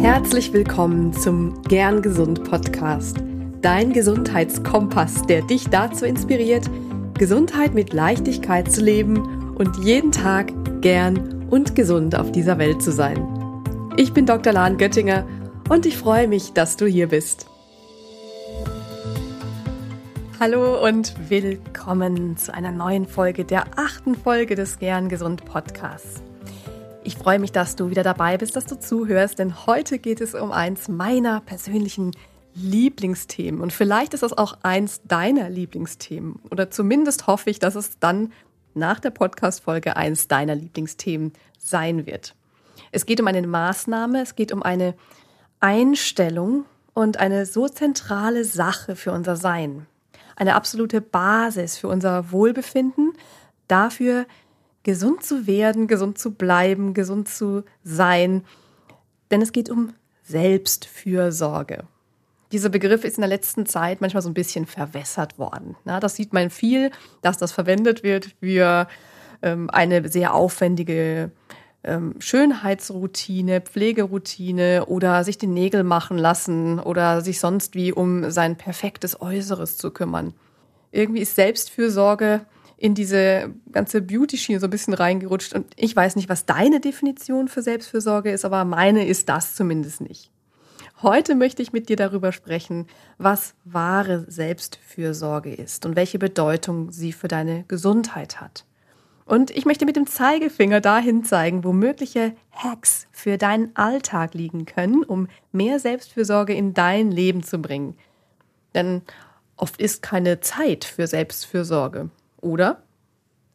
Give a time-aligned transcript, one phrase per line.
[0.00, 3.18] Herzlich willkommen zum Gern Gesund Podcast,
[3.60, 6.70] dein Gesundheitskompass, der dich dazu inspiriert,
[7.18, 12.92] Gesundheit mit Leichtigkeit zu leben und jeden Tag gern und gesund auf dieser Welt zu
[12.92, 13.22] sein.
[13.98, 14.54] Ich bin Dr.
[14.54, 15.26] Lahn Göttinger
[15.68, 17.46] und ich freue mich, dass du hier bist.
[20.40, 26.22] Hallo und willkommen zu einer neuen Folge, der achten Folge des Gern Gesund Podcasts.
[27.02, 30.34] Ich freue mich, dass du wieder dabei bist, dass du zuhörst, denn heute geht es
[30.34, 32.10] um eins meiner persönlichen
[32.54, 33.62] Lieblingsthemen.
[33.62, 36.40] Und vielleicht ist es auch eins deiner Lieblingsthemen.
[36.50, 38.32] Oder zumindest hoffe ich, dass es dann
[38.74, 42.34] nach der Podcast-Folge eins deiner Lieblingsthemen sein wird.
[42.92, 44.94] Es geht um eine Maßnahme, es geht um eine
[45.58, 49.86] Einstellung und eine so zentrale Sache für unser Sein.
[50.36, 53.12] Eine absolute Basis für unser Wohlbefinden,
[53.68, 54.26] dafür,
[54.82, 58.44] gesund zu werden, gesund zu bleiben, gesund zu sein.
[59.30, 61.84] Denn es geht um Selbstfürsorge.
[62.52, 65.76] Dieser Begriff ist in der letzten Zeit manchmal so ein bisschen verwässert worden.
[65.84, 66.90] Na, das sieht man viel,
[67.22, 68.88] dass das verwendet wird für
[69.42, 71.30] ähm, eine sehr aufwendige
[71.84, 78.56] ähm, Schönheitsroutine, Pflegeroutine oder sich die Nägel machen lassen oder sich sonst wie um sein
[78.56, 80.34] perfektes Äußeres zu kümmern.
[80.90, 82.40] Irgendwie ist Selbstfürsorge
[82.80, 85.54] in diese ganze Beauty-Schiene so ein bisschen reingerutscht.
[85.54, 90.00] Und ich weiß nicht, was deine Definition für Selbstfürsorge ist, aber meine ist das zumindest
[90.00, 90.30] nicht.
[91.02, 92.86] Heute möchte ich mit dir darüber sprechen,
[93.18, 98.64] was wahre Selbstfürsorge ist und welche Bedeutung sie für deine Gesundheit hat.
[99.26, 104.64] Und ich möchte mit dem Zeigefinger dahin zeigen, wo mögliche Hacks für deinen Alltag liegen
[104.64, 107.94] können, um mehr Selbstfürsorge in dein Leben zu bringen.
[108.74, 109.02] Denn
[109.56, 112.08] oft ist keine Zeit für Selbstfürsorge.
[112.40, 112.82] Oder?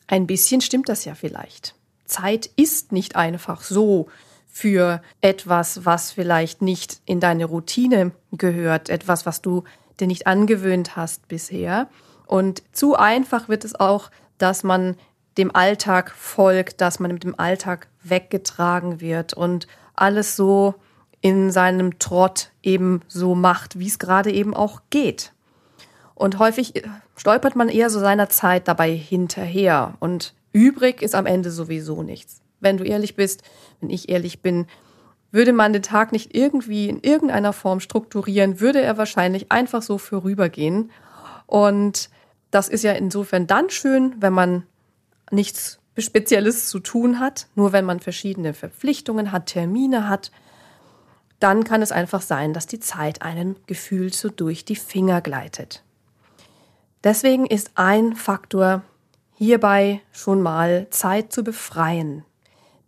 [0.08, 1.76] Ein bisschen stimmt das ja vielleicht.
[2.06, 4.08] Zeit ist nicht einfach so
[4.48, 9.64] für etwas, was vielleicht nicht in deine Routine gehört, etwas, was du
[10.00, 11.90] dir nicht angewöhnt hast bisher.
[12.26, 14.96] Und zu einfach wird es auch, dass man
[15.38, 20.76] dem Alltag folgt, dass man mit dem Alltag weggetragen wird und alles so
[21.22, 25.34] in seinem Trott eben so macht, wie es gerade eben auch geht.
[26.16, 26.84] Und häufig äh,
[27.16, 29.96] stolpert man eher so seiner Zeit dabei hinterher.
[30.00, 32.42] Und übrig ist am Ende sowieso nichts.
[32.60, 33.44] Wenn du ehrlich bist,
[33.82, 34.66] wenn ich ehrlich bin,
[35.32, 39.98] würde man den Tag nicht irgendwie in irgendeiner Form strukturieren, würde er wahrscheinlich einfach so
[39.98, 40.92] vorübergehen.
[41.46, 42.10] Und
[42.52, 44.64] das ist ja insofern dann schön, wenn man
[45.32, 50.32] nichts Spezielles zu tun hat, nur wenn man verschiedene Verpflichtungen hat, Termine hat,
[51.40, 55.84] dann kann es einfach sein, dass die Zeit einem gefühlt so durch die Finger gleitet.
[57.06, 58.82] Deswegen ist ein Faktor
[59.36, 62.26] hierbei schon mal Zeit zu befreien,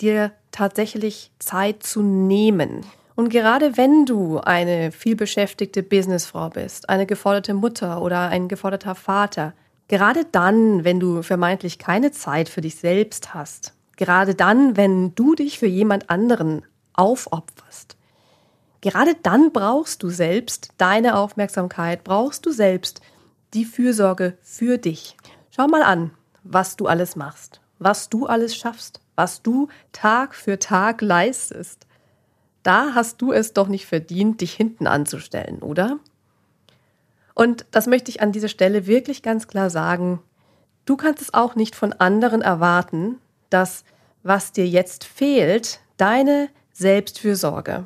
[0.01, 2.83] dir tatsächlich Zeit zu nehmen.
[3.15, 9.53] Und gerade wenn du eine vielbeschäftigte Businessfrau bist, eine geforderte Mutter oder ein geforderter Vater,
[9.87, 15.35] gerade dann, wenn du vermeintlich keine Zeit für dich selbst hast, gerade dann, wenn du
[15.35, 16.63] dich für jemand anderen
[16.93, 17.95] aufopferst,
[18.81, 22.99] gerade dann brauchst du selbst deine Aufmerksamkeit, brauchst du selbst
[23.53, 25.15] die Fürsorge für dich.
[25.49, 26.11] Schau mal an,
[26.43, 31.87] was du alles machst, was du alles schaffst, was du Tag für Tag leistest.
[32.63, 35.99] Da hast du es doch nicht verdient, dich hinten anzustellen, oder?
[37.33, 40.21] Und das möchte ich an dieser Stelle wirklich ganz klar sagen.
[40.85, 43.19] Du kannst es auch nicht von anderen erwarten,
[43.49, 43.83] dass
[44.23, 47.85] was dir jetzt fehlt, deine Selbstfürsorge,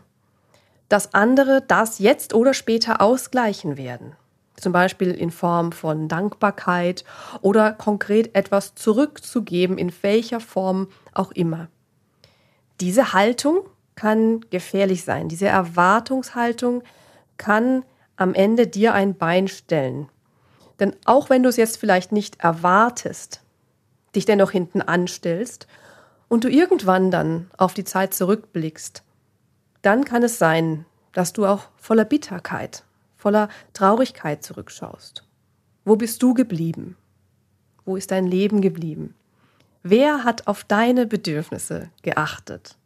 [0.89, 4.15] dass andere das jetzt oder später ausgleichen werden
[4.61, 7.03] zum Beispiel in Form von Dankbarkeit
[7.41, 11.67] oder konkret etwas zurückzugeben, in welcher Form auch immer.
[12.79, 13.61] Diese Haltung
[13.95, 15.29] kann gefährlich sein.
[15.29, 16.83] Diese Erwartungshaltung
[17.37, 17.83] kann
[18.15, 20.09] am Ende dir ein Bein stellen.
[20.79, 23.41] Denn auch wenn du es jetzt vielleicht nicht erwartest,
[24.15, 25.67] dich dennoch hinten anstellst
[26.27, 29.03] und du irgendwann dann auf die Zeit zurückblickst,
[29.81, 32.83] dann kann es sein, dass du auch voller Bitterkeit
[33.21, 35.23] voller Traurigkeit zurückschaust.
[35.85, 36.97] Wo bist du geblieben?
[37.85, 39.13] Wo ist dein Leben geblieben?
[39.83, 42.77] Wer hat auf deine Bedürfnisse geachtet?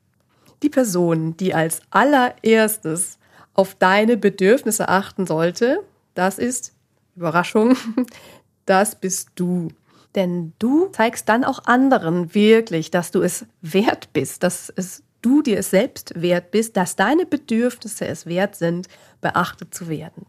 [0.62, 3.18] Die Person, die als allererstes
[3.54, 5.84] auf deine Bedürfnisse achten sollte,
[6.16, 6.74] das ist,
[7.16, 7.78] Überraschung,
[8.66, 9.70] das bist du.
[10.16, 15.42] Denn du zeigst dann auch anderen wirklich, dass du es wert bist, dass es du
[15.42, 18.88] dir es selbst wert bist, dass deine Bedürfnisse es wert sind,
[19.22, 20.28] beachtet zu werden.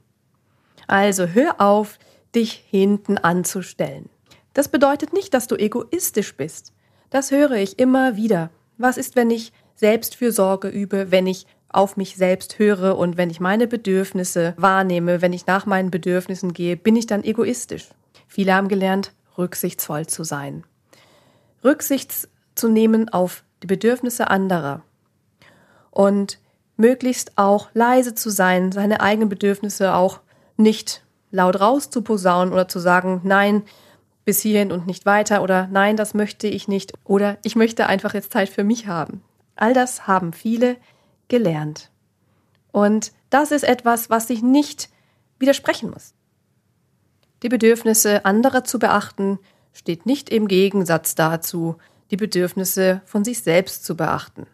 [0.86, 1.98] Also hör auf,
[2.34, 4.08] dich hinten anzustellen.
[4.54, 6.72] Das bedeutet nicht, dass du egoistisch bist.
[7.10, 8.50] Das höre ich immer wieder.
[8.78, 13.38] Was ist, wenn ich Selbstfürsorge übe, wenn ich auf mich selbst höre und wenn ich
[13.38, 17.88] meine Bedürfnisse wahrnehme, wenn ich nach meinen Bedürfnissen gehe, bin ich dann egoistisch.
[18.26, 20.64] Viele haben gelernt, rücksichtsvoll zu sein.
[21.62, 24.82] Rücksicht zu nehmen auf die Bedürfnisse anderer
[25.96, 26.38] und
[26.76, 30.20] möglichst auch leise zu sein, seine eigenen Bedürfnisse auch
[30.58, 33.62] nicht laut rauszuposaunen oder zu sagen, nein,
[34.26, 38.12] bis hierhin und nicht weiter oder nein, das möchte ich nicht oder ich möchte einfach
[38.12, 39.22] jetzt Zeit für mich haben.
[39.54, 40.76] All das haben viele
[41.28, 41.90] gelernt.
[42.72, 44.90] Und das ist etwas, was sich nicht
[45.38, 46.12] widersprechen muss.
[47.42, 49.38] Die Bedürfnisse anderer zu beachten,
[49.72, 51.76] steht nicht im Gegensatz dazu,
[52.10, 54.46] die Bedürfnisse von sich selbst zu beachten.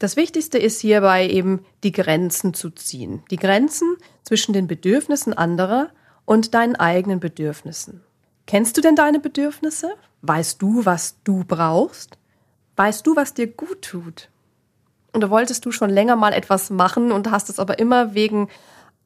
[0.00, 3.22] Das Wichtigste ist hierbei eben, die Grenzen zu ziehen.
[3.30, 5.90] Die Grenzen zwischen den Bedürfnissen anderer
[6.24, 8.00] und deinen eigenen Bedürfnissen.
[8.46, 9.92] Kennst du denn deine Bedürfnisse?
[10.22, 12.16] Weißt du, was du brauchst?
[12.76, 14.30] Weißt du, was dir gut tut?
[15.12, 18.48] Und wolltest du schon länger mal etwas machen und hast es aber immer wegen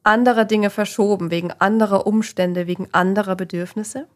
[0.03, 4.07] anderer Dinge verschoben, wegen anderer Umstände, wegen anderer Bedürfnisse?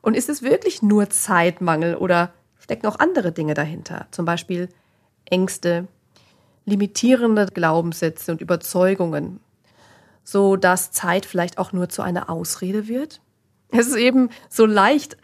[0.00, 4.06] Und ist es wirklich nur Zeitmangel oder stecken auch andere Dinge dahinter?
[4.10, 4.70] Zum Beispiel
[5.26, 5.86] Ängste,
[6.68, 9.40] limitierende Glaubenssätze und Überzeugungen,
[10.24, 13.20] so dass Zeit vielleicht auch nur zu einer Ausrede wird?
[13.70, 15.16] Es ist eben so leicht,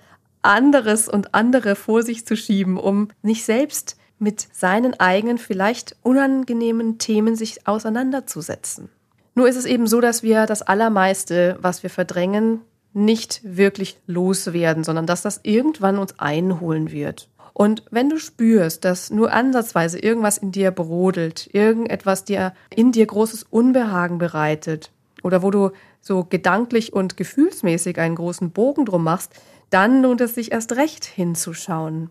[0.43, 6.99] anderes und andere vor sich zu schieben, um nicht selbst mit seinen eigenen, vielleicht unangenehmen
[6.99, 8.90] Themen sich auseinanderzusetzen.
[9.35, 12.61] Nur ist es eben so, dass wir das Allermeiste, was wir verdrängen,
[12.93, 17.29] nicht wirklich loswerden, sondern dass das irgendwann uns einholen wird.
[17.55, 23.06] Und wenn du spürst, dass nur ansatzweise irgendwas in dir brodelt, irgendetwas dir in dir
[23.06, 24.91] großes Unbehagen bereitet
[25.23, 25.71] oder wo du
[26.01, 29.33] so gedanklich und gefühlsmäßig einen großen Bogen drum machst,
[29.71, 32.11] dann lohnt es sich erst recht hinzuschauen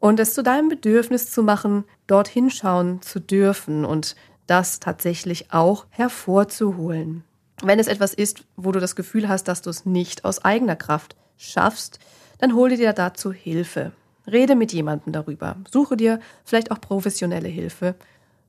[0.00, 5.86] und es zu deinem Bedürfnis zu machen, dort hinschauen zu dürfen und das tatsächlich auch
[5.90, 7.24] hervorzuholen.
[7.62, 10.76] Wenn es etwas ist, wo du das Gefühl hast, dass du es nicht aus eigener
[10.76, 11.98] Kraft schaffst,
[12.38, 13.92] dann hole dir dazu Hilfe.
[14.26, 15.56] Rede mit jemandem darüber.
[15.70, 17.94] Suche dir vielleicht auch professionelle Hilfe.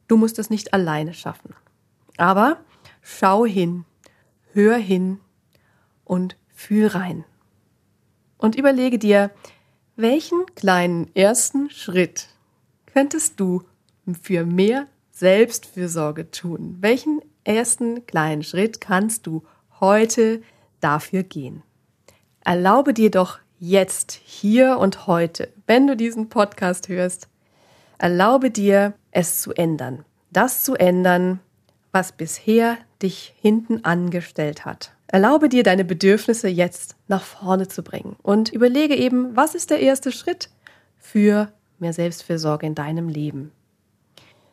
[0.08, 1.54] Du musst es nicht alleine schaffen.
[2.18, 2.60] Aber
[3.02, 3.86] schau hin,
[4.54, 5.20] hör hin
[6.04, 7.26] und fühl rein.
[8.38, 9.32] Und überlege dir,
[9.96, 12.30] welchen kleinen ersten Schritt
[12.86, 13.64] könntest du
[14.22, 16.78] für mehr Selbstfürsorge tun?
[16.82, 19.44] Welchen ersten kleinen Schritt kannst du
[19.80, 20.42] heute
[20.80, 21.64] dafür gehen?
[22.42, 27.28] Erlaube dir doch jetzt, hier und heute, wenn du diesen Podcast hörst,
[27.98, 30.06] erlaube dir, es zu ändern.
[30.32, 31.40] Das zu ändern,
[31.92, 34.92] was bisher dich hinten angestellt hat.
[35.08, 39.80] Erlaube dir, deine Bedürfnisse jetzt nach vorne zu bringen und überlege eben, was ist der
[39.80, 40.50] erste Schritt
[40.98, 43.52] für mehr Selbstfürsorge in deinem Leben.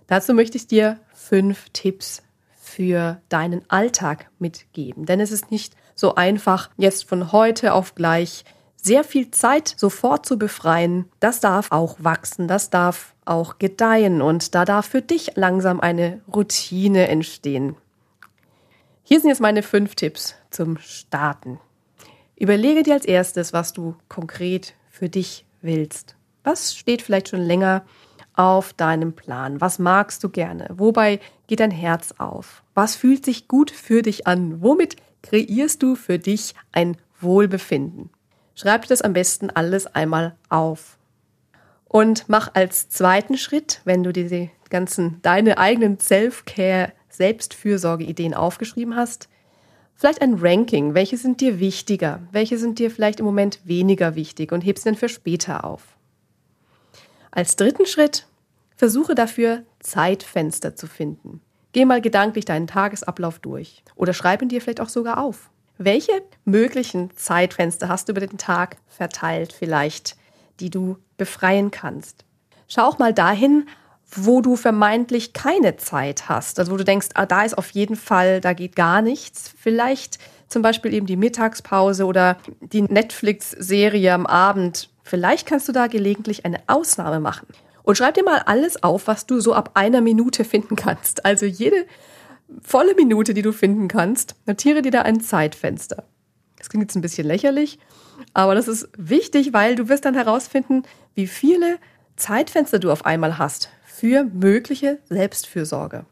[0.06, 2.22] Dazu möchte ich dir fünf Tipps
[2.60, 8.44] für deinen Alltag mitgeben, denn es ist nicht so einfach, jetzt von heute auf gleich
[8.82, 11.06] sehr viel Zeit sofort zu befreien.
[11.20, 16.20] Das darf auch wachsen, das darf auch gedeihen und da darf für dich langsam eine
[16.32, 17.76] Routine entstehen.
[19.05, 21.61] Hier sind jetzt meine fünf Tipps zum Starten.
[22.37, 26.17] Überlege dir als erstes, was du konkret für dich willst.
[26.43, 27.84] Was steht vielleicht schon länger
[28.34, 29.61] auf deinem Plan?
[29.61, 30.69] Was magst du gerne?
[30.73, 32.64] Wobei geht dein Herz auf?
[32.75, 34.60] Was fühlt sich gut für dich an?
[34.60, 38.10] Womit kreierst du für dich ein Wohlbefinden?
[38.55, 40.99] Schreib dir das am besten alles einmal auf.
[41.85, 49.29] Und mach als zweiten Schritt, wenn du diese ganzen, deine eigenen Self-Care, Selbstfürsorge-Ideen aufgeschrieben hast,
[49.94, 50.94] vielleicht ein Ranking.
[50.94, 52.21] Welche sind dir wichtiger?
[52.32, 55.82] Welche sind dir vielleicht im Moment weniger wichtig und hebst dann für später auf?
[57.31, 58.27] Als dritten Schritt,
[58.77, 61.41] versuche dafür Zeitfenster zu finden.
[61.73, 65.52] Geh mal gedanklich deinen Tagesablauf durch oder schreib ihn dir vielleicht auch sogar auf.
[65.84, 70.17] Welche möglichen Zeitfenster hast du über den Tag verteilt vielleicht,
[70.60, 72.24] die du befreien kannst?
[72.69, 73.69] Schau auch mal dahin,
[74.15, 76.60] wo du vermeintlich keine Zeit hast.
[76.60, 79.53] Also wo du denkst, ah, da ist auf jeden Fall, da geht gar nichts.
[79.58, 84.89] Vielleicht zum Beispiel eben die Mittagspause oder die Netflix-Serie am Abend.
[85.03, 87.48] Vielleicht kannst du da gelegentlich eine Ausnahme machen.
[87.82, 91.24] Und schreib dir mal alles auf, was du so ab einer Minute finden kannst.
[91.24, 91.86] Also jede
[92.61, 96.05] volle Minute, die du finden kannst, notiere dir da ein Zeitfenster.
[96.58, 97.79] Das klingt jetzt ein bisschen lächerlich,
[98.34, 100.84] aber das ist wichtig, weil du wirst dann herausfinden,
[101.15, 101.79] wie viele
[102.17, 106.06] Zeitfenster du auf einmal hast für mögliche Selbstfürsorge.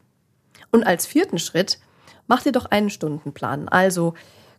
[0.71, 1.79] Und als vierten Schritt,
[2.27, 3.69] mach dir doch einen Stundenplan.
[3.69, 4.13] Also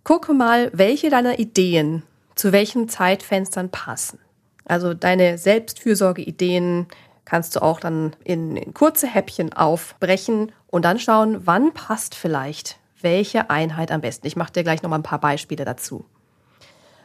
[0.04, 2.02] gucke mal, welche deiner Ideen
[2.34, 4.18] zu welchen Zeitfenstern passen.
[4.64, 6.86] Also deine Selbstfürsorge-Ideen
[7.24, 12.78] kannst du auch dann in, in kurze Häppchen aufbrechen und dann schauen, wann passt vielleicht
[13.00, 14.26] welche Einheit am besten.
[14.26, 16.04] Ich mache dir gleich noch mal ein paar Beispiele dazu.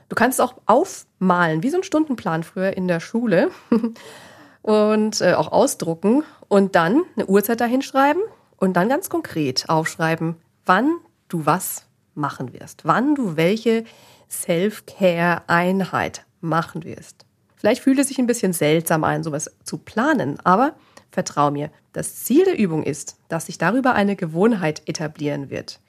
[0.09, 3.51] Du kannst auch aufmalen, wie so ein Stundenplan früher in der Schule
[4.61, 8.21] und äh, auch ausdrucken und dann eine Uhrzeit dahinschreiben
[8.57, 10.97] und dann ganz konkret aufschreiben, wann
[11.27, 13.83] du was machen wirst, wann du welche
[14.29, 17.25] Self-Care-Einheit machen wirst.
[17.57, 20.75] Vielleicht fühlt es sich ein bisschen seltsam ein, sowas zu planen, aber
[21.11, 25.79] vertrau mir, das Ziel der Übung ist, dass sich darüber eine Gewohnheit etablieren wird.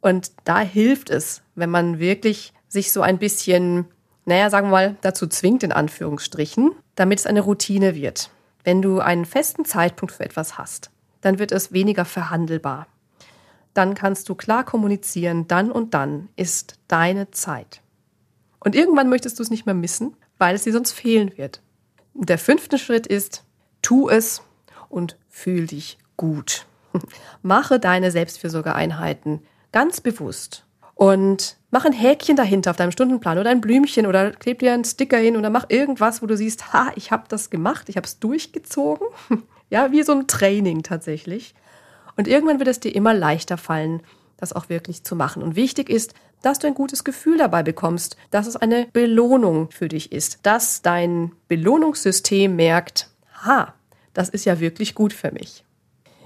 [0.00, 3.86] Und da hilft es, wenn man wirklich sich so ein bisschen,
[4.24, 8.30] naja, sagen wir mal, dazu zwingt, in Anführungsstrichen, damit es eine Routine wird.
[8.64, 12.86] Wenn du einen festen Zeitpunkt für etwas hast, dann wird es weniger verhandelbar.
[13.74, 17.82] Dann kannst du klar kommunizieren, dann und dann ist deine Zeit.
[18.60, 21.60] Und irgendwann möchtest du es nicht mehr missen, weil es dir sonst fehlen wird.
[22.14, 23.44] Der fünfte Schritt ist,
[23.82, 24.42] tu es
[24.88, 26.66] und fühl dich gut.
[27.42, 29.40] Mache deine Selbstfürsorgeeinheiten
[29.72, 30.64] ganz bewusst
[30.94, 34.84] und mach ein Häkchen dahinter auf deinem Stundenplan oder ein Blümchen oder kleb dir einen
[34.84, 38.06] Sticker hin oder mach irgendwas, wo du siehst, ha, ich habe das gemacht, ich habe
[38.06, 39.06] es durchgezogen.
[39.70, 41.54] ja, wie so ein Training tatsächlich.
[42.16, 44.02] Und irgendwann wird es dir immer leichter fallen,
[44.38, 45.42] das auch wirklich zu machen.
[45.42, 49.88] Und wichtig ist, dass du ein gutes Gefühl dabei bekommst, dass es eine Belohnung für
[49.88, 53.10] dich ist, dass dein Belohnungssystem merkt,
[53.44, 53.74] ha,
[54.14, 55.64] das ist ja wirklich gut für mich.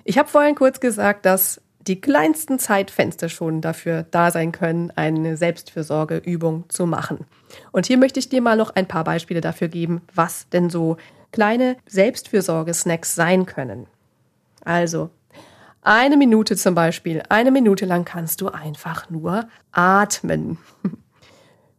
[0.04, 5.36] Ich habe vorhin kurz gesagt, dass die kleinsten Zeitfenster schon dafür da sein können, eine
[5.36, 7.26] Selbstfürsorgeübung zu machen.
[7.72, 10.98] Und hier möchte ich dir mal noch ein paar Beispiele dafür geben, was denn so
[11.32, 13.86] kleine Selbstfürsorge-Snacks sein können.
[14.62, 15.10] Also,
[15.82, 20.58] eine Minute zum Beispiel, eine Minute lang kannst du einfach nur atmen.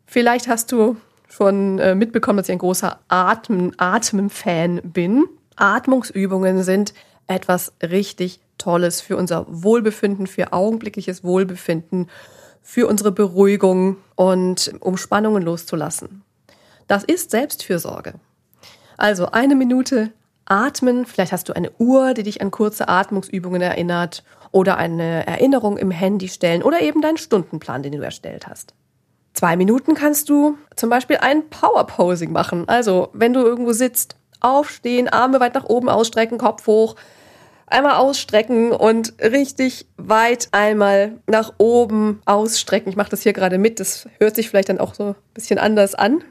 [0.05, 0.97] Vielleicht hast du
[1.29, 5.25] schon äh, mitbekommen, dass ich ein großer Atmen, Atmen-Fan bin.
[5.55, 6.93] Atmungsübungen sind
[7.27, 12.09] etwas richtig Tolles für unser Wohlbefinden, für augenblickliches Wohlbefinden,
[12.61, 16.23] für unsere Beruhigung und um Spannungen loszulassen.
[16.87, 18.15] Das ist Selbstfürsorge.
[18.97, 20.11] Also eine Minute
[20.51, 25.77] atmen, vielleicht hast du eine Uhr, die dich an kurze Atmungsübungen erinnert oder eine Erinnerung
[25.77, 28.73] im Handy stellen oder eben deinen Stundenplan, den du erstellt hast.
[29.33, 32.67] Zwei Minuten kannst du zum Beispiel ein Power-Posing machen.
[32.67, 36.97] Also wenn du irgendwo sitzt, aufstehen, Arme weit nach oben ausstrecken, Kopf hoch,
[37.67, 42.89] einmal ausstrecken und richtig weit einmal nach oben ausstrecken.
[42.89, 45.59] Ich mache das hier gerade mit, das hört sich vielleicht dann auch so ein bisschen
[45.59, 46.25] anders an.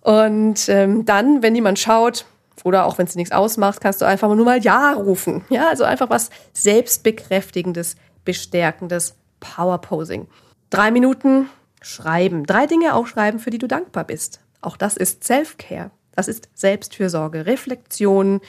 [0.00, 2.24] Und ähm, dann, wenn jemand schaut,
[2.62, 5.44] oder auch wenn es nichts ausmacht, kannst du einfach nur mal Ja rufen.
[5.48, 10.28] Ja, also einfach was Selbstbekräftigendes, Bestärkendes, Powerposing.
[10.70, 11.48] Drei Minuten
[11.82, 12.46] schreiben.
[12.46, 14.40] Drei Dinge aufschreiben, für die du dankbar bist.
[14.60, 15.90] Auch das ist Self-Care.
[16.14, 18.40] Das ist Selbstfürsorge, Reflexion,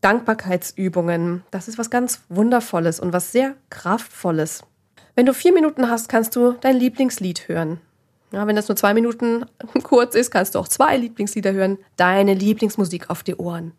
[0.00, 1.44] Dankbarkeitsübungen.
[1.50, 4.62] Das ist was ganz Wundervolles und was sehr Kraftvolles.
[5.14, 7.80] Wenn du vier Minuten hast, kannst du dein Lieblingslied hören.
[8.32, 9.44] Ja, wenn das nur zwei Minuten
[9.82, 11.78] kurz ist, kannst du auch zwei Lieblingslieder hören.
[11.96, 13.72] Deine Lieblingsmusik auf die Ohren.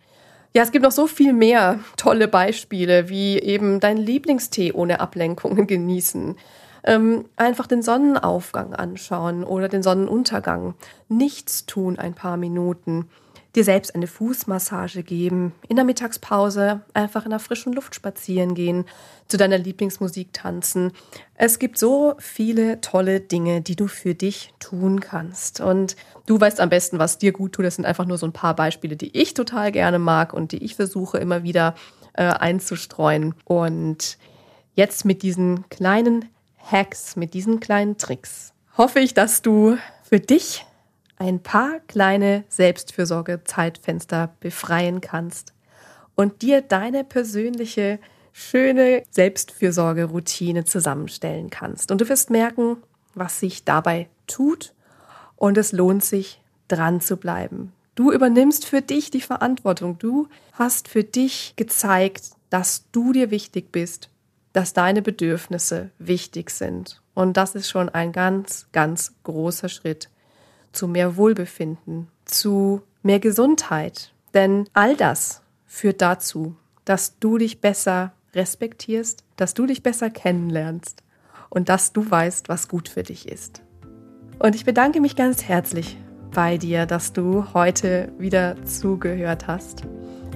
[0.54, 5.68] Ja, es gibt noch so viel mehr tolle Beispiele, wie eben dein Lieblingstee ohne Ablenkungen
[5.68, 6.36] genießen.
[6.84, 10.74] Ähm, einfach den Sonnenaufgang anschauen oder den Sonnenuntergang.
[11.08, 13.08] Nichts tun ein paar Minuten
[13.56, 18.86] dir selbst eine Fußmassage geben, in der Mittagspause einfach in der frischen Luft spazieren gehen,
[19.28, 20.94] zu deiner Lieblingsmusik tanzen.
[21.36, 25.60] Es gibt so viele tolle Dinge, die du für dich tun kannst.
[25.60, 27.66] Und du weißt am besten, was dir gut tut.
[27.66, 30.64] Das sind einfach nur so ein paar Beispiele, die ich total gerne mag und die
[30.64, 31.76] ich versuche immer wieder
[32.14, 33.36] äh, einzustreuen.
[33.44, 34.18] Und
[34.76, 40.66] jetzt mit diesen kleinen Hacks, mit diesen kleinen Tricks hoffe ich, dass du für dich
[41.22, 45.54] ein paar kleine Selbstfürsorge-Zeitfenster befreien kannst
[46.16, 48.00] und dir deine persönliche,
[48.34, 51.92] schöne Selbstfürsorge-Routine zusammenstellen kannst.
[51.92, 52.78] Und du wirst merken,
[53.14, 54.74] was sich dabei tut
[55.36, 57.72] und es lohnt sich, dran zu bleiben.
[57.94, 60.00] Du übernimmst für dich die Verantwortung.
[60.00, 64.10] Du hast für dich gezeigt, dass du dir wichtig bist,
[64.54, 67.00] dass deine Bedürfnisse wichtig sind.
[67.14, 70.10] Und das ist schon ein ganz, ganz großer Schritt
[70.72, 74.14] zu mehr Wohlbefinden, zu mehr Gesundheit.
[74.34, 81.04] Denn all das führt dazu, dass du dich besser respektierst, dass du dich besser kennenlernst
[81.50, 83.62] und dass du weißt, was gut für dich ist.
[84.40, 85.98] Und ich bedanke mich ganz herzlich
[86.34, 89.84] bei dir, dass du heute wieder zugehört hast.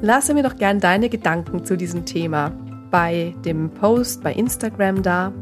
[0.02, 2.52] Lasse mir doch gern deine Gedanken zu diesem Thema
[2.92, 5.34] bei dem Post bei Instagram da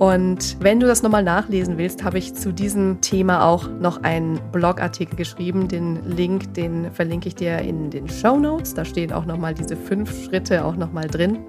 [0.00, 4.40] Und wenn du das nochmal nachlesen willst, habe ich zu diesem Thema auch noch einen
[4.50, 5.68] Blogartikel geschrieben.
[5.68, 8.72] Den Link, den verlinke ich dir in den Show Notes.
[8.72, 11.40] Da stehen auch nochmal diese fünf Schritte auch nochmal drin.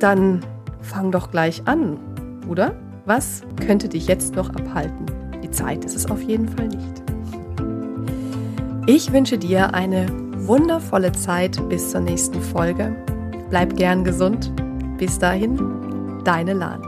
[0.00, 0.40] Dann
[0.80, 1.98] fang doch gleich an,
[2.48, 2.74] oder?
[3.04, 5.04] Was könnte dich jetzt noch abhalten?
[5.42, 7.02] Die Zeit ist es auf jeden Fall nicht.
[8.86, 10.06] Ich wünsche dir eine
[10.46, 12.96] wundervolle Zeit bis zur nächsten Folge.
[13.50, 14.50] Bleib gern gesund.
[14.96, 15.58] Bis dahin,
[16.24, 16.87] deine Lahn.